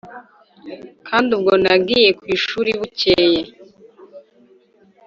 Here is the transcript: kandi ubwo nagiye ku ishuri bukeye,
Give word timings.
kandi 1.07 1.29
ubwo 1.37 1.53
nagiye 1.63 2.09
ku 2.19 2.23
ishuri 2.35 2.71
bukeye, 2.79 3.41